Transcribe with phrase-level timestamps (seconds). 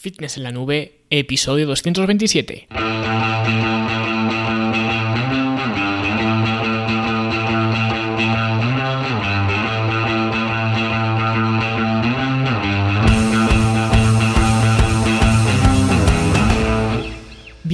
[0.00, 2.68] Fitness en la Nube, episodio 227.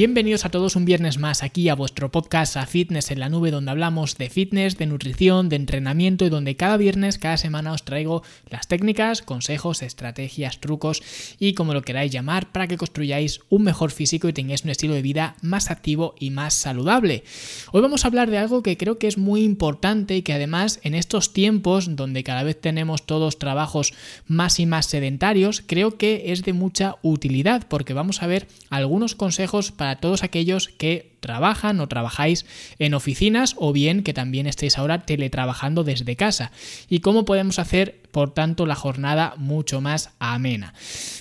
[0.05, 3.51] Bienvenidos a todos un viernes más aquí a vuestro podcast a Fitness en la Nube
[3.51, 7.85] donde hablamos de fitness, de nutrición, de entrenamiento y donde cada viernes, cada semana os
[7.85, 11.03] traigo las técnicas, consejos, estrategias, trucos
[11.39, 14.93] y como lo queráis llamar para que construyáis un mejor físico y tengáis un estilo
[14.93, 17.25] de vida más activo y más saludable.
[17.73, 20.81] Hoy vamos a hablar de algo que creo que es muy importante y que además
[20.83, 23.95] en estos tiempos donde cada vez tenemos todos trabajos
[24.27, 29.15] más y más sedentarios, creo que es de mucha utilidad porque vamos a ver algunos
[29.15, 32.45] consejos para todos aquellos que trabajan o trabajáis
[32.79, 36.53] en oficinas o bien que también estéis ahora teletrabajando desde casa
[36.91, 40.75] y cómo podemos hacer por tanto la jornada mucho más amena.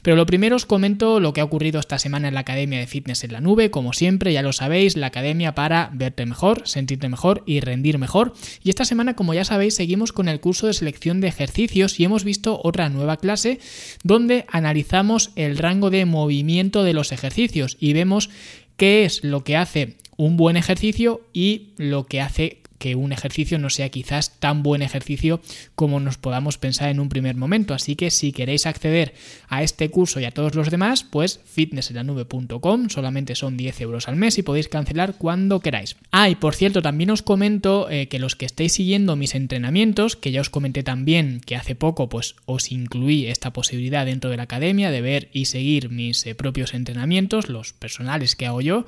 [0.03, 2.85] Pero lo primero os comento lo que ha ocurrido esta semana en la Academia de
[2.85, 7.07] Fitness en la Nube, como siempre ya lo sabéis, la academia para verte mejor, sentirte
[7.07, 8.33] mejor y rendir mejor.
[8.61, 12.03] Y esta semana como ya sabéis seguimos con el curso de selección de ejercicios y
[12.03, 13.59] hemos visto otra nueva clase
[14.03, 18.29] donde analizamos el rango de movimiento de los ejercicios y vemos
[18.77, 23.57] qué es lo que hace un buen ejercicio y lo que hace que un ejercicio
[23.59, 25.39] no sea quizás tan buen ejercicio
[25.73, 27.73] como nos podamos pensar en un primer momento.
[27.73, 29.13] Así que si queréis acceder
[29.47, 34.17] a este curso y a todos los demás, pues fitnessenlanube.com, solamente son 10 euros al
[34.17, 35.95] mes y podéis cancelar cuando queráis.
[36.11, 40.17] Ah, y por cierto, también os comento eh, que los que estéis siguiendo mis entrenamientos,
[40.17, 44.35] que ya os comenté también que hace poco pues os incluí esta posibilidad dentro de
[44.35, 48.85] la academia de ver y seguir mis eh, propios entrenamientos, los personales que hago yo,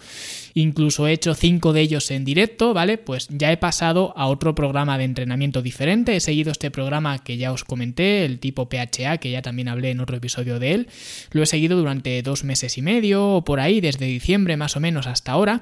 [0.53, 2.97] incluso he hecho 5 de ellos en directo, ¿vale?
[2.97, 6.15] Pues ya he pasado a otro programa de entrenamiento diferente.
[6.15, 9.91] He seguido este programa que ya os comenté, el tipo PHA, que ya también hablé
[9.91, 10.87] en otro episodio de él.
[11.31, 14.79] Lo he seguido durante dos meses y medio o por ahí, desde diciembre más o
[14.79, 15.61] menos hasta ahora.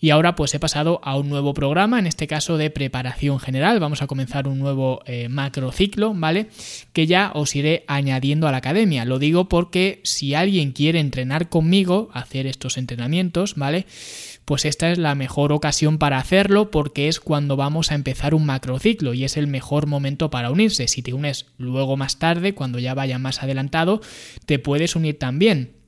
[0.00, 3.80] Y ahora pues he pasado a un nuevo programa, en este caso de preparación general.
[3.80, 6.48] Vamos a comenzar un nuevo eh, macro ciclo, ¿vale?
[6.92, 9.04] Que ya os iré añadiendo a la academia.
[9.04, 13.86] Lo digo porque si alguien quiere entrenar conmigo, hacer estos entrenamientos, ¿vale?
[14.44, 18.44] Pues esta es la mejor ocasión para hacerlo porque es cuando vamos a empezar un
[18.46, 20.88] macrociclo y es el mejor momento para unirse.
[20.88, 24.00] Si te unes luego más tarde, cuando ya vaya más adelantado,
[24.46, 25.82] te puedes unir también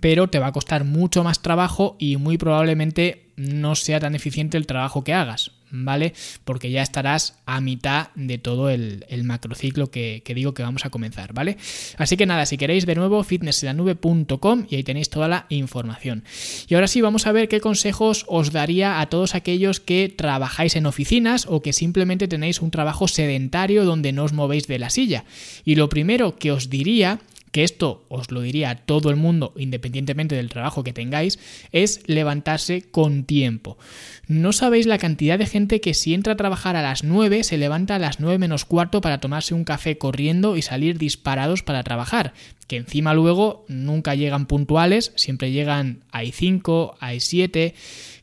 [0.00, 4.56] pero te va a costar mucho más trabajo y muy probablemente no sea tan eficiente
[4.56, 5.52] el trabajo que hagas.
[5.72, 6.12] ¿Vale?
[6.44, 10.90] Porque ya estarás a mitad de todo el, macrociclo que, que, digo que vamos a
[10.90, 11.56] comenzar, ¿vale?
[11.96, 16.24] Así que nada, si queréis de nuevo, fitnessenlanube.com y ahí tenéis toda la información.
[16.68, 20.76] Y ahora sí, vamos a ver qué consejos os daría a todos aquellos que trabajáis
[20.76, 24.90] en oficinas o que simplemente tenéis un trabajo sedentario donde no os movéis de la
[24.90, 25.24] silla.
[25.64, 27.20] Y lo primero que os diría
[27.52, 31.38] que esto os lo diría a todo el mundo, independientemente del trabajo que tengáis,
[31.70, 33.78] es levantarse con tiempo.
[34.26, 37.58] No sabéis la cantidad de gente que si entra a trabajar a las 9 se
[37.58, 41.82] levanta a las 9 menos cuarto para tomarse un café corriendo y salir disparados para
[41.82, 42.32] trabajar,
[42.66, 47.74] que encima luego nunca llegan puntuales, siempre llegan a 5, a 7,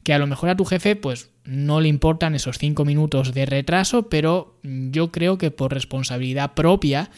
[0.04, 3.46] que a lo mejor a tu jefe pues no le importan esos 5 minutos de
[3.46, 7.12] retraso, pero yo creo que por responsabilidad propia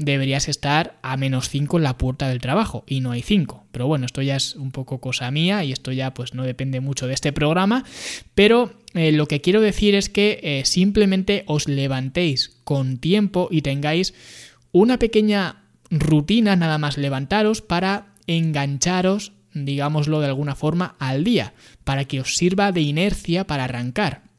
[0.00, 3.66] deberías estar a menos 5 en la puerta del trabajo y no hay 5.
[3.70, 6.80] Pero bueno, esto ya es un poco cosa mía y esto ya pues no depende
[6.80, 7.84] mucho de este programa,
[8.34, 13.60] pero eh, lo que quiero decir es que eh, simplemente os levantéis con tiempo y
[13.60, 14.14] tengáis
[14.72, 21.52] una pequeña rutina nada más levantaros para engancharos, digámoslo de alguna forma, al día,
[21.84, 24.29] para que os sirva de inercia para arrancar.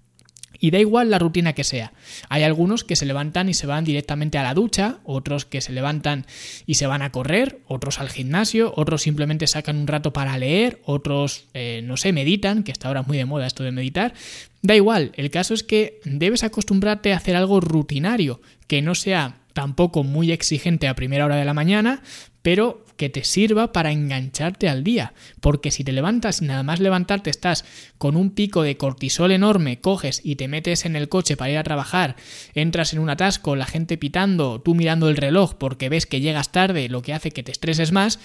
[0.61, 1.91] Y da igual la rutina que sea.
[2.29, 5.73] Hay algunos que se levantan y se van directamente a la ducha, otros que se
[5.73, 6.25] levantan
[6.65, 10.79] y se van a correr, otros al gimnasio, otros simplemente sacan un rato para leer,
[10.85, 14.13] otros, eh, no sé, meditan, que está ahora muy de moda esto de meditar.
[14.61, 19.39] Da igual, el caso es que debes acostumbrarte a hacer algo rutinario, que no sea
[19.53, 22.03] tampoco muy exigente a primera hora de la mañana,
[22.41, 25.15] pero que te sirva para engancharte al día.
[25.39, 27.65] Porque si te levantas y nada más levantarte estás
[27.97, 31.57] con un pico de cortisol enorme, coges y te metes en el coche para ir
[31.57, 32.15] a trabajar,
[32.53, 36.51] entras en un atasco, la gente pitando, tú mirando el reloj porque ves que llegas
[36.51, 38.19] tarde, lo que hace que te estreses más,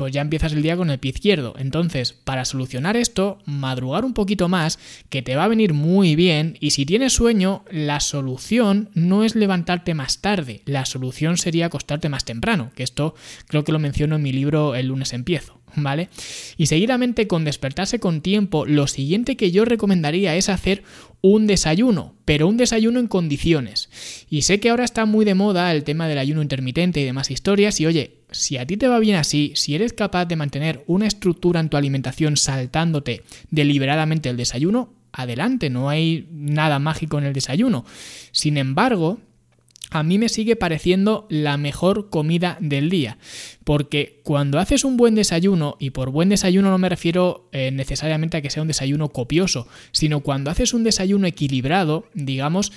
[0.00, 1.52] pues ya empiezas el día con el pie izquierdo.
[1.58, 4.78] Entonces, para solucionar esto, madrugar un poquito más,
[5.10, 9.34] que te va a venir muy bien, y si tienes sueño, la solución no es
[9.34, 13.14] levantarte más tarde, la solución sería acostarte más temprano, que esto
[13.46, 15.59] creo que lo menciono en mi libro El lunes empiezo.
[15.76, 16.08] ¿Vale?
[16.56, 20.82] Y seguidamente con despertarse con tiempo, lo siguiente que yo recomendaría es hacer
[21.22, 23.90] un desayuno, pero un desayuno en condiciones.
[24.28, 27.30] Y sé que ahora está muy de moda el tema del ayuno intermitente y demás
[27.30, 30.84] historias, y oye, si a ti te va bien así, si eres capaz de mantener
[30.86, 37.24] una estructura en tu alimentación saltándote deliberadamente el desayuno, adelante, no hay nada mágico en
[37.24, 37.84] el desayuno.
[38.32, 39.18] Sin embargo,
[39.90, 43.18] a mí me sigue pareciendo la mejor comida del día.
[43.64, 48.36] Porque cuando haces un buen desayuno, y por buen desayuno no me refiero eh, necesariamente
[48.36, 52.72] a que sea un desayuno copioso, sino cuando haces un desayuno equilibrado, digamos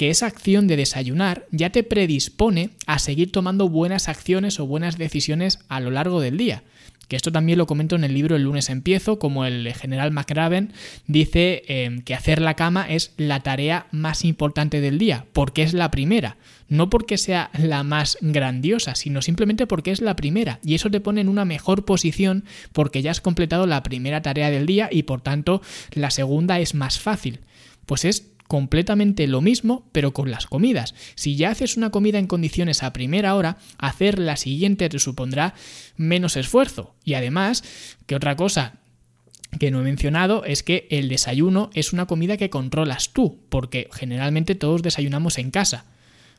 [0.00, 4.96] que esa acción de desayunar ya te predispone a seguir tomando buenas acciones o buenas
[4.96, 6.62] decisiones a lo largo del día
[7.06, 10.72] que esto también lo comento en el libro El lunes empiezo, como el general McRaven
[11.08, 15.74] dice em, que hacer la cama es la tarea más importante del día, porque es
[15.74, 16.36] la primera.
[16.68, 20.60] No porque sea la más grandiosa, sino simplemente porque es la primera.
[20.64, 24.48] Y eso te pone en una mejor posición porque ya has completado la primera tarea
[24.48, 25.62] del día y por tanto
[25.92, 27.40] la segunda es más fácil.
[27.86, 30.96] Pues es completamente lo mismo, pero con las comidas.
[31.14, 35.54] Si ya haces una comida en condiciones a primera hora, hacer la siguiente te supondrá
[35.96, 36.96] menos esfuerzo.
[37.04, 37.62] Y además,
[38.06, 38.80] que otra cosa
[39.60, 43.88] que no he mencionado es que el desayuno es una comida que controlas tú, porque
[43.92, 45.84] generalmente todos desayunamos en casa.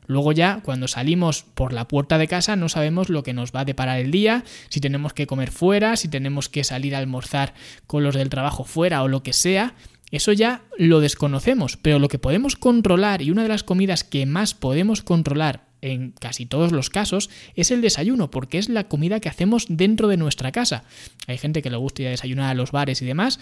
[0.05, 3.61] Luego ya, cuando salimos por la puerta de casa, no sabemos lo que nos va
[3.61, 7.53] a deparar el día, si tenemos que comer fuera, si tenemos que salir a almorzar
[7.87, 9.75] con los del trabajo fuera o lo que sea.
[10.11, 14.25] Eso ya lo desconocemos, pero lo que podemos controlar y una de las comidas que
[14.25, 19.19] más podemos controlar en casi todos los casos es el desayuno, porque es la comida
[19.19, 20.83] que hacemos dentro de nuestra casa.
[21.27, 23.39] Hay gente que le gusta ir a desayunar a los bares y demás,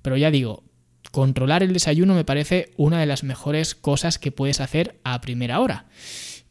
[0.00, 0.62] pero ya digo,
[1.10, 5.60] controlar el desayuno me parece una de las mejores cosas que puedes hacer a primera
[5.60, 5.86] hora.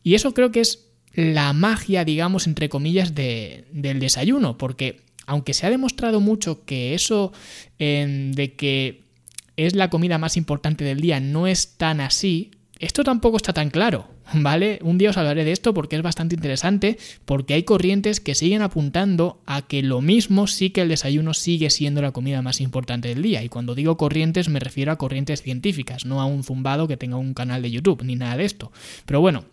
[0.03, 5.53] Y eso creo que es la magia, digamos, entre comillas, de, del desayuno, porque aunque
[5.53, 7.31] se ha demostrado mucho que eso
[7.77, 9.02] de que
[9.57, 12.51] es la comida más importante del día, no es tan así,
[12.83, 14.79] esto tampoco está tan claro, ¿vale?
[14.81, 18.61] Un día os hablaré de esto porque es bastante interesante, porque hay corrientes que siguen
[18.61, 23.07] apuntando a que lo mismo sí que el desayuno sigue siendo la comida más importante
[23.07, 23.41] del día.
[23.41, 27.15] Y cuando digo corrientes me refiero a corrientes científicas, no a un zumbado que tenga
[27.15, 28.73] un canal de YouTube, ni nada de esto.
[29.05, 29.45] Pero bueno,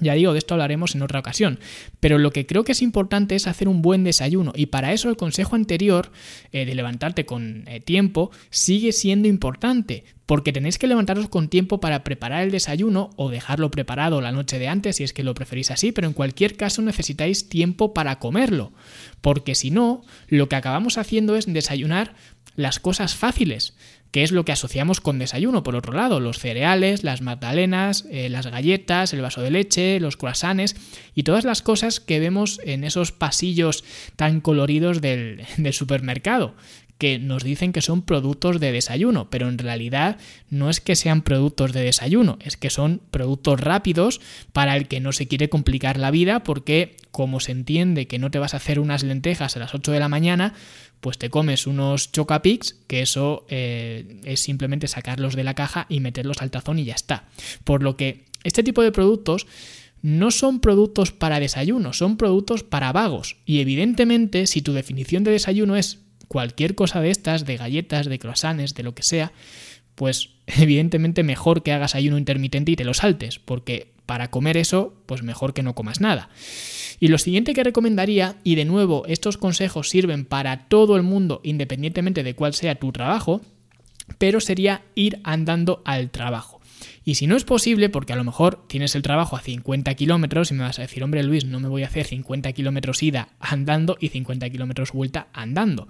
[0.00, 1.58] ya digo, de esto hablaremos en otra ocasión.
[2.00, 4.52] Pero lo que creo que es importante es hacer un buen desayuno.
[4.54, 6.12] Y para eso el consejo anterior
[6.52, 10.04] eh, de levantarte con eh, tiempo sigue siendo importante.
[10.26, 14.58] Porque tenéis que levantaros con tiempo para preparar el desayuno o dejarlo preparado la noche
[14.58, 15.90] de antes si es que lo preferís así.
[15.90, 18.72] Pero en cualquier caso necesitáis tiempo para comerlo.
[19.20, 22.14] Porque si no, lo que acabamos haciendo es desayunar
[22.54, 23.74] las cosas fáciles
[24.10, 28.28] que es lo que asociamos con desayuno, por otro lado, los cereales, las magdalenas, eh,
[28.28, 30.76] las galletas, el vaso de leche, los croissants
[31.14, 33.84] y todas las cosas que vemos en esos pasillos
[34.16, 36.54] tan coloridos del, del supermercado,
[36.98, 40.18] que nos dicen que son productos de desayuno, pero en realidad
[40.50, 44.20] no es que sean productos de desayuno, es que son productos rápidos
[44.52, 48.30] para el que no se quiere complicar la vida porque como se entiende que no
[48.30, 50.54] te vas a hacer unas lentejas a las 8 de la mañana,
[51.00, 56.00] pues te comes unos chocapics, que eso eh, es simplemente sacarlos de la caja y
[56.00, 57.28] meterlos al tazón y ya está.
[57.64, 59.46] Por lo que este tipo de productos
[60.02, 63.36] no son productos para desayuno, son productos para vagos.
[63.44, 65.98] Y evidentemente, si tu definición de desayuno es
[66.28, 69.32] cualquier cosa de estas, de galletas, de croissants, de lo que sea,
[69.94, 74.94] pues evidentemente mejor que hagas ayuno intermitente y te lo saltes, porque para comer eso,
[75.06, 76.30] pues mejor que no comas nada.
[77.00, 81.40] Y lo siguiente que recomendaría, y de nuevo estos consejos sirven para todo el mundo
[81.44, 83.42] independientemente de cuál sea tu trabajo,
[84.16, 86.57] pero sería ir andando al trabajo.
[87.08, 90.50] Y si no es posible, porque a lo mejor tienes el trabajo a 50 kilómetros
[90.50, 93.30] y me vas a decir, hombre Luis, no me voy a hacer 50 kilómetros ida
[93.40, 95.88] andando y 50 kilómetros vuelta andando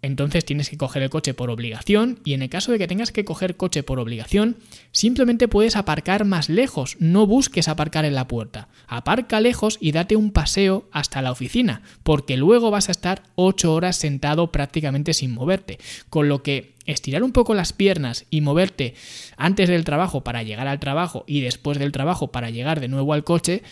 [0.00, 3.10] entonces tienes que coger el coche por obligación y en el caso de que tengas
[3.10, 4.56] que coger coche por obligación,
[4.92, 8.68] simplemente puedes aparcar más lejos, no busques aparcar en la puerta.
[8.86, 13.74] Aparca lejos y date un paseo hasta la oficina, porque luego vas a estar 8
[13.74, 15.78] horas sentado prácticamente sin moverte,
[16.10, 18.94] con lo que estirar un poco las piernas y moverte
[19.36, 23.12] antes del trabajo para llegar al trabajo y después del trabajo para llegar de nuevo
[23.12, 23.62] al coche,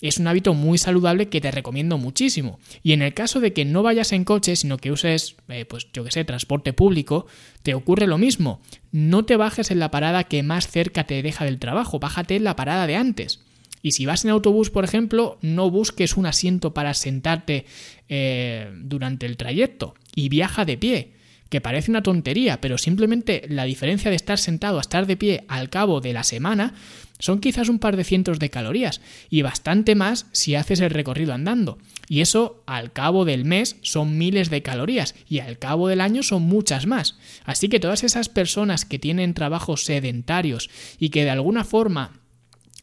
[0.00, 2.58] es un hábito muy saludable que te recomiendo muchísimo.
[2.82, 5.88] Y en el caso de que no vayas en coche, sino que uses, eh, pues
[5.92, 7.26] yo que sé, transporte público,
[7.62, 8.60] te ocurre lo mismo.
[8.92, 12.44] No te bajes en la parada que más cerca te deja del trabajo, bájate en
[12.44, 13.40] la parada de antes.
[13.82, 17.66] Y si vas en autobús, por ejemplo, no busques un asiento para sentarte
[18.08, 21.15] eh, durante el trayecto y viaja de pie
[21.48, 25.44] que parece una tontería, pero simplemente la diferencia de estar sentado a estar de pie
[25.48, 26.74] al cabo de la semana
[27.18, 29.00] son quizás un par de cientos de calorías
[29.30, 31.78] y bastante más si haces el recorrido andando.
[32.08, 36.22] Y eso al cabo del mes son miles de calorías y al cabo del año
[36.22, 37.16] son muchas más.
[37.44, 42.20] Así que todas esas personas que tienen trabajos sedentarios y que de alguna forma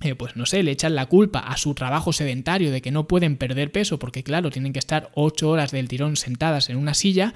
[0.02, 3.08] eh, pues no sé, le echan la culpa a su trabajo sedentario de que no
[3.08, 6.94] pueden perder peso porque claro, tienen que estar 8 horas del tirón sentadas en una
[6.94, 7.34] silla,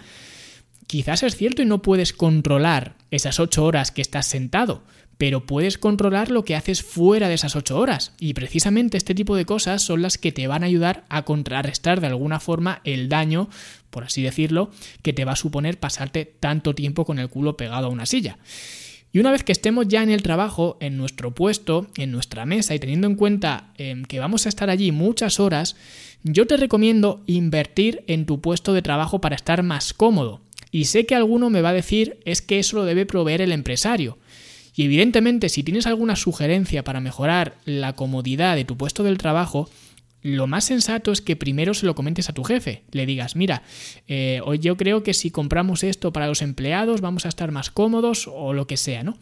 [0.87, 4.83] quizás es cierto y no puedes controlar esas 8 horas que estás sentado,
[5.17, 8.13] pero puedes controlar lo que haces fuera de esas 8 horas.
[8.19, 12.01] Y precisamente este tipo de cosas son las que te van a ayudar a contrarrestar
[12.01, 13.49] de alguna forma el daño,
[13.89, 17.87] por así decirlo, que te va a suponer pasarte tanto tiempo con el culo pegado
[17.87, 18.37] a una silla.
[19.11, 22.75] Y una vez que estemos ya en el trabajo, en nuestro puesto, en nuestra mesa
[22.75, 25.75] y teniendo en cuenta em, que vamos a estar allí muchas horas,
[26.23, 30.41] yo te recomiendo invertir en tu puesto de trabajo para estar más cómodo.
[30.71, 33.51] Y sé que alguno me va a decir es que eso lo debe proveer el
[33.51, 34.17] empresario.
[34.75, 39.69] Y evidentemente si tienes alguna sugerencia para mejorar la comodidad de tu puesto del trabajo,
[40.21, 42.83] lo más sensato es que primero se lo comentes a tu jefe.
[42.91, 43.63] Le digas, mira,
[44.07, 48.27] eh, yo creo que si compramos esto para los empleados vamos a estar más cómodos
[48.27, 49.17] o lo que sea, ¿no?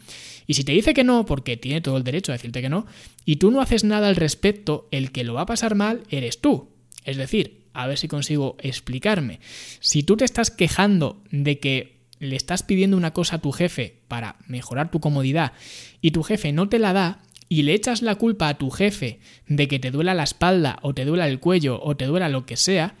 [0.46, 2.86] Y si te dice que no, porque tiene todo el derecho a decirte que no,
[3.24, 6.40] y tú no haces nada al respecto, el que lo va a pasar mal eres
[6.40, 6.70] tú.
[7.04, 9.40] Es decir, a ver si consigo explicarme.
[9.80, 14.00] Si tú te estás quejando de que le estás pidiendo una cosa a tu jefe
[14.08, 15.52] para mejorar tu comodidad
[16.00, 19.20] y tu jefe no te la da y le echas la culpa a tu jefe
[19.46, 22.46] de que te duela la espalda o te duela el cuello o te duela lo
[22.46, 22.96] que sea,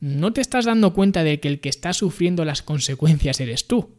[0.00, 3.94] no te estás dando cuenta de que el que está sufriendo las consecuencias eres tú.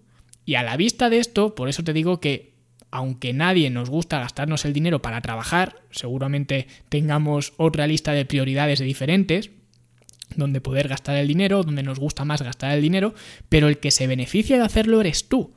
[0.45, 2.53] Y a la vista de esto, por eso te digo que
[2.91, 8.79] aunque nadie nos gusta gastarnos el dinero para trabajar, seguramente tengamos otra lista de prioridades
[8.79, 9.49] diferentes,
[10.37, 13.13] donde poder gastar el dinero, donde nos gusta más gastar el dinero,
[13.49, 15.53] pero el que se beneficia de hacerlo eres tú.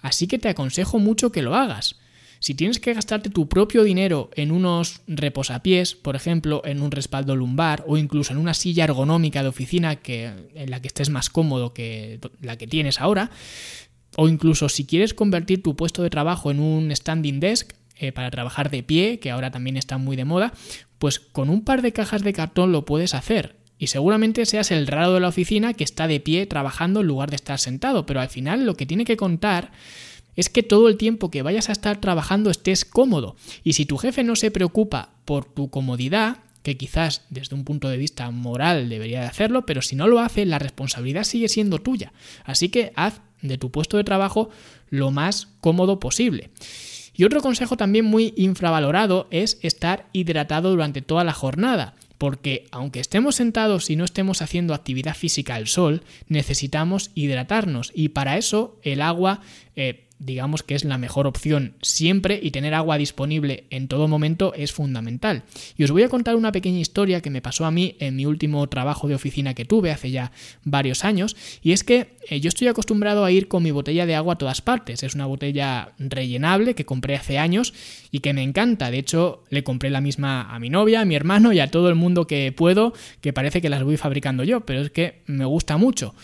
[0.00, 1.96] Así que te aconsejo mucho que lo hagas.
[2.40, 7.34] Si tienes que gastarte tu propio dinero en unos reposapiés, por ejemplo, en un respaldo
[7.36, 11.30] lumbar o incluso en una silla ergonómica de oficina que, en la que estés más
[11.30, 13.30] cómodo que la que tienes ahora,
[14.16, 18.28] o incluso si quieres convertir tu puesto de trabajo en un standing desk, eh, para
[18.30, 20.52] trabajar de pie, que ahora también está muy de moda,
[20.98, 23.54] pues con un par de cajas de cartón lo puedes hacer.
[23.84, 27.28] Y seguramente seas el raro de la oficina que está de pie trabajando en lugar
[27.28, 29.72] de estar sentado, pero al final lo que tiene que contar
[30.36, 33.36] es que todo el tiempo que vayas a estar trabajando estés cómodo.
[33.62, 37.90] Y si tu jefe no se preocupa por tu comodidad, que quizás desde un punto
[37.90, 41.78] de vista moral debería de hacerlo, pero si no lo hace, la responsabilidad sigue siendo
[41.78, 42.14] tuya.
[42.44, 44.48] Así que haz de tu puesto de trabajo
[44.88, 46.48] lo más cómodo posible.
[47.14, 53.00] Y otro consejo también muy infravalorado es estar hidratado durante toda la jornada porque aunque
[53.00, 57.92] estemos sentados y no estemos haciendo actividad física al sol, necesitamos hidratarnos.
[57.94, 59.40] Y para eso el agua
[59.76, 64.54] eh, digamos que es la mejor opción siempre y tener agua disponible en todo momento
[64.54, 65.42] es fundamental.
[65.76, 68.26] Y os voy a contar una pequeña historia que me pasó a mí en mi
[68.26, 70.32] último trabajo de oficina que tuve hace ya
[70.64, 74.14] varios años y es que eh, yo estoy acostumbrado a ir con mi botella de
[74.14, 75.02] agua a todas partes.
[75.02, 77.74] Es una botella rellenable que compré hace años
[78.10, 78.90] y que me encanta.
[78.90, 81.88] De hecho, le compré la misma a mi novia, a mi hermano y a todo
[81.88, 85.44] el mundo que puedo, que parece que las voy fabricando yo, pero es que me
[85.44, 86.14] gusta mucho.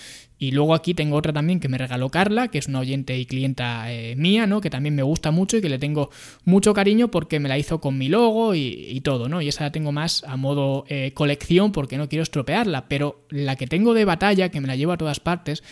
[0.43, 3.27] Y luego aquí tengo otra también que me regaló Carla, que es una oyente y
[3.27, 4.63] clienta eh, mía, ¿no?
[4.63, 6.09] Que también me gusta mucho y que le tengo
[6.47, 9.43] mucho cariño porque me la hizo con mi logo y, todo, ¿no?
[9.43, 12.89] Y esa la tengo más a modo eh, colección porque no quiero estropearla.
[12.89, 15.63] Pero la que tengo de batalla, que me la llevo a todas partes,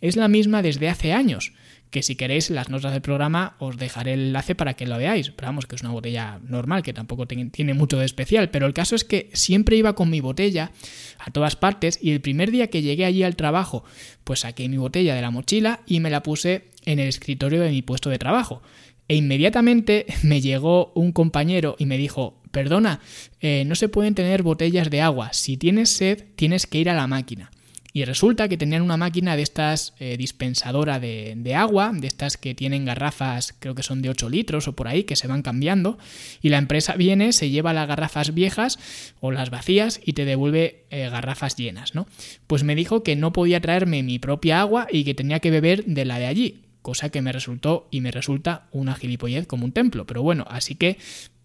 [0.00, 1.52] es la misma desde hace años
[1.92, 5.30] que si queréis las notas del programa os dejaré el enlace para que lo veáis.
[5.30, 8.50] Pero vamos, que es una botella normal, que tampoco tiene mucho de especial.
[8.50, 10.72] Pero el caso es que siempre iba con mi botella
[11.18, 13.84] a todas partes y el primer día que llegué allí al trabajo,
[14.24, 17.70] pues saqué mi botella de la mochila y me la puse en el escritorio de
[17.70, 18.62] mi puesto de trabajo.
[19.06, 23.00] E inmediatamente me llegó un compañero y me dijo, perdona,
[23.40, 26.94] eh, no se pueden tener botellas de agua, si tienes sed tienes que ir a
[26.94, 27.50] la máquina.
[27.94, 32.54] Y resulta que tenían una máquina de estas eh, dispensadora de, agua, de estas que
[32.54, 35.98] tienen garrafas, creo que son de 8 litros o por ahí, que se van cambiando.
[36.40, 38.78] Y la empresa viene, se lleva las garrafas viejas
[39.20, 42.06] o las vacías y te devuelve eh, garrafas llenas, ¿no?
[42.46, 45.84] Pues me dijo que no podía traerme mi propia agua y que tenía que beber
[45.84, 46.62] de la de allí.
[46.80, 50.06] Cosa que me resultó y me resulta una gilipollez como un templo.
[50.06, 50.96] Pero bueno, así que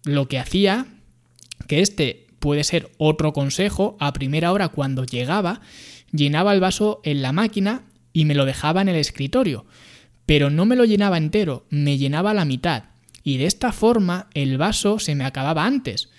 [0.04, 0.86] lo que hacía,
[1.66, 5.60] que este puede ser otro consejo, a primera hora cuando llegaba,
[6.12, 9.66] llenaba el vaso en la máquina y me lo dejaba en el escritorio.
[10.26, 12.84] Pero no me lo llenaba entero, me llenaba la mitad.
[13.22, 16.10] Y de esta forma el vaso se me acababa antes.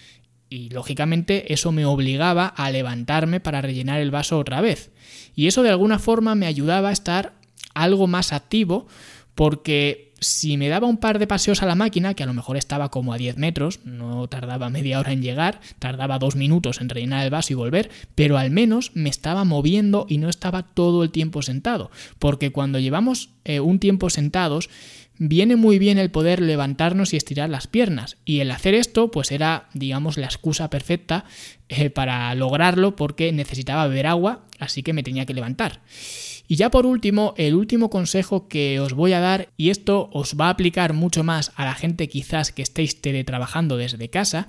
[0.49, 4.91] Y lógicamente eso me obligaba a levantarme para rellenar el vaso otra vez.
[5.35, 7.33] Y eso de alguna forma me ayudaba a estar
[7.75, 8.87] algo más activo
[9.39, 12.57] porque si me daba un par de paseos a la máquina, que a lo mejor
[12.57, 16.89] estaba como a 10 metros, no tardaba media hora en llegar, tardaba dos minutos en
[16.89, 21.03] rellenar el vaso y volver, pero al menos me estaba moviendo y no estaba todo
[21.03, 24.69] el tiempo sentado, porque cuando llevamos eh, un tiempo sentados,
[25.17, 28.17] viene muy bien el poder levantarnos y estirar las piernas.
[28.25, 31.23] Y el hacer esto, pues era, digamos, la excusa perfecta
[31.69, 35.79] eh, para lograrlo porque necesitaba beber agua, así que me tenía que levantar.
[36.51, 40.35] Y ya por último, el último consejo que os voy a dar, y esto os
[40.35, 44.47] va a aplicar mucho más a la gente quizás que estéis teletrabajando desde casa,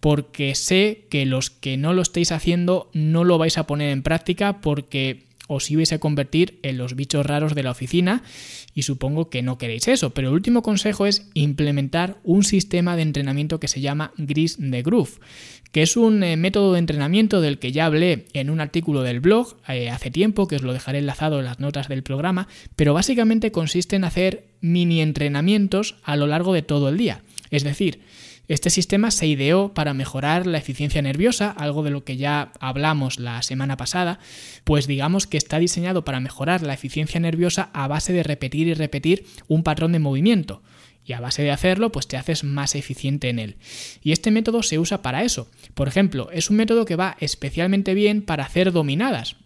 [0.00, 4.02] porque sé que los que no lo estéis haciendo no lo vais a poner en
[4.02, 8.22] práctica porque os ibais a convertir en los bichos raros de la oficina
[8.74, 10.10] y supongo que no queréis eso.
[10.14, 14.82] Pero el último consejo es implementar un sistema de entrenamiento que se llama Gris de
[14.82, 15.20] Groove,
[15.70, 19.20] que es un eh, método de entrenamiento del que ya hablé en un artículo del
[19.20, 22.94] blog eh, hace tiempo, que os lo dejaré enlazado en las notas del programa, pero
[22.94, 27.22] básicamente consiste en hacer mini entrenamientos a lo largo de todo el día.
[27.50, 28.00] Es decir,
[28.48, 33.18] este sistema se ideó para mejorar la eficiencia nerviosa, algo de lo que ya hablamos
[33.18, 34.18] la semana pasada,
[34.64, 38.74] pues digamos que está diseñado para mejorar la eficiencia nerviosa a base de repetir y
[38.74, 40.62] repetir un patrón de movimiento.
[41.04, 43.56] Y a base de hacerlo, pues te haces más eficiente en él.
[44.02, 45.48] Y este método se usa para eso.
[45.74, 49.36] Por ejemplo, es un método que va especialmente bien para hacer dominadas.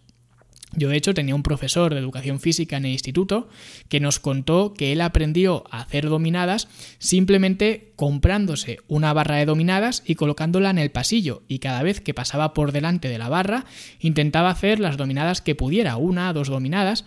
[0.75, 3.47] Yo de hecho tenía un profesor de educación física en el instituto
[3.87, 6.67] que nos contó que él aprendió a hacer dominadas
[6.99, 12.13] simplemente comprándose una barra de dominadas y colocándola en el pasillo y cada vez que
[12.13, 13.65] pasaba por delante de la barra
[13.99, 17.05] intentaba hacer las dominadas que pudiera, una, dos dominadas,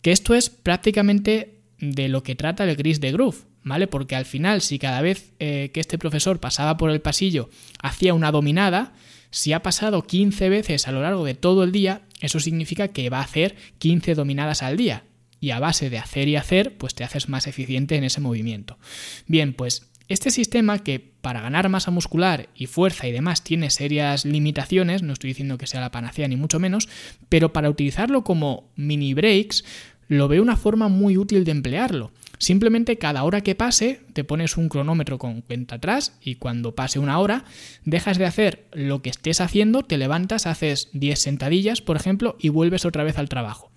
[0.00, 3.86] que esto es prácticamente de lo que trata el gris de groove, ¿vale?
[3.86, 7.50] Porque al final si cada vez eh, que este profesor pasaba por el pasillo
[7.82, 8.94] hacía una dominada,
[9.30, 13.10] si ha pasado 15 veces a lo largo de todo el día, eso significa que
[13.10, 15.04] va a hacer 15 dominadas al día.
[15.40, 18.78] Y a base de hacer y hacer, pues te haces más eficiente en ese movimiento.
[19.26, 24.24] Bien, pues este sistema que para ganar masa muscular y fuerza y demás tiene serias
[24.24, 26.88] limitaciones, no estoy diciendo que sea la panacea ni mucho menos,
[27.28, 29.64] pero para utilizarlo como mini breaks
[30.08, 32.12] lo veo una forma muy útil de emplearlo.
[32.38, 36.98] Simplemente cada hora que pase te pones un cronómetro con cuenta atrás y cuando pase
[36.98, 37.44] una hora
[37.84, 42.48] dejas de hacer lo que estés haciendo, te levantas, haces 10 sentadillas, por ejemplo, y
[42.48, 43.70] vuelves otra vez al trabajo.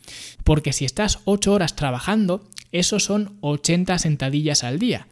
[0.43, 5.07] Porque si estás 8 horas trabajando, eso son 80 sentadillas al día.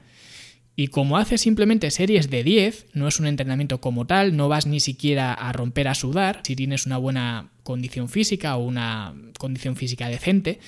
[0.77, 4.65] Y como haces simplemente series de 10, no es un entrenamiento como tal, no vas
[4.65, 9.77] ni siquiera a romper a sudar si tienes una buena condición física o una condición
[9.77, 10.59] física decente.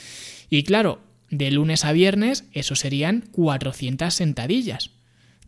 [0.50, 4.92] Y claro, de lunes a viernes, eso serían 400 sentadillas.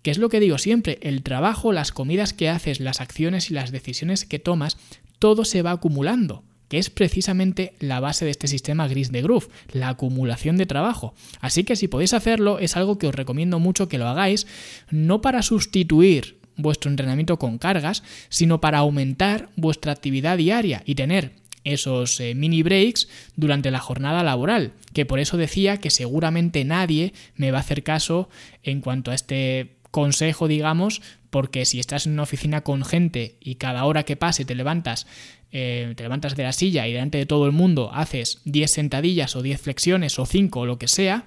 [0.01, 0.97] ¿Qué es lo que digo siempre?
[1.01, 4.77] El trabajo, las comidas que haces, las acciones y las decisiones que tomas,
[5.19, 9.49] todo se va acumulando, que es precisamente la base de este sistema gris de groove,
[9.73, 11.13] la acumulación de trabajo.
[11.41, 14.47] Así que si podéis hacerlo, es algo que os recomiendo mucho que lo hagáis,
[14.89, 21.31] no para sustituir vuestro entrenamiento con cargas, sino para aumentar vuestra actividad diaria y tener
[21.63, 27.13] esos eh, mini breaks durante la jornada laboral, que por eso decía que seguramente nadie
[27.35, 28.29] me va a hacer caso
[28.63, 33.55] en cuanto a este consejo, digamos, porque si estás en una oficina con gente y
[33.55, 35.07] cada hora que pase te levantas,
[35.51, 39.35] eh, te levantas de la silla y delante de todo el mundo haces 10 sentadillas
[39.35, 41.25] o 10 flexiones o 5 o lo que sea,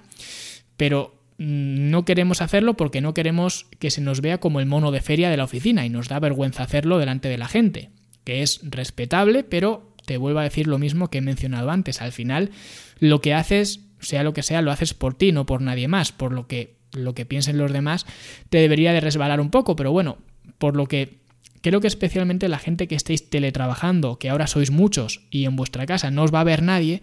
[0.77, 4.91] pero mm, no queremos hacerlo porque no queremos que se nos vea como el mono
[4.91, 7.89] de feria de la oficina y nos da vergüenza hacerlo delante de la gente,
[8.23, 12.01] que es respetable, pero te vuelvo a decir lo mismo que he mencionado antes.
[12.01, 12.51] Al final,
[12.99, 16.11] lo que haces, sea lo que sea, lo haces por ti, no por nadie más.
[16.11, 18.05] Por lo que lo que piensen los demás
[18.49, 20.17] te debería de resbalar un poco, pero bueno,
[20.57, 21.23] por lo que
[21.61, 25.85] creo que especialmente la gente que estéis teletrabajando, que ahora sois muchos y en vuestra
[25.85, 27.01] casa no os va a ver nadie,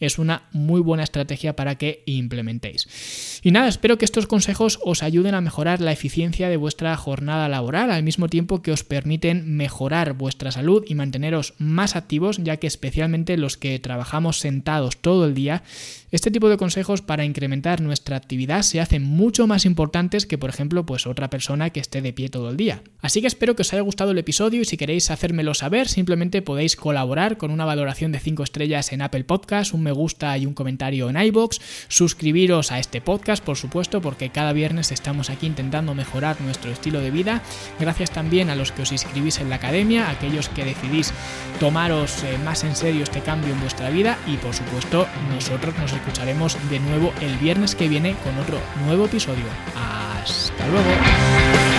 [0.00, 3.40] es una muy buena estrategia para que implementéis.
[3.42, 7.48] Y nada, espero que estos consejos os ayuden a mejorar la eficiencia de vuestra jornada
[7.48, 12.56] laboral al mismo tiempo que os permiten mejorar vuestra salud y manteneros más activos, ya
[12.56, 15.62] que especialmente los que trabajamos sentados todo el día,
[16.10, 20.50] este tipo de consejos para incrementar nuestra actividad se hacen mucho más importantes que, por
[20.50, 22.82] ejemplo, pues otra persona que esté de pie todo el día.
[23.00, 26.42] Así que espero que os haya gustado el episodio y si queréis hacérmelo saber, simplemente
[26.42, 30.54] podéis colaborar con una valoración de 5 estrellas en Apple Podcast, un gusta y un
[30.54, 31.60] comentario en iBox.
[31.88, 37.00] Suscribiros a este podcast, por supuesto, porque cada viernes estamos aquí intentando mejorar nuestro estilo
[37.00, 37.42] de vida.
[37.78, 41.12] Gracias también a los que os inscribís en la academia, aquellos que decidís
[41.60, 45.92] tomaros eh, más en serio este cambio en vuestra vida y por supuesto nosotros nos
[45.92, 49.44] escucharemos de nuevo el viernes que viene con otro nuevo episodio.
[49.76, 51.71] Hasta luego.